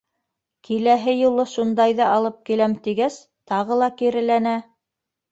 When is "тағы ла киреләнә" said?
3.51-4.55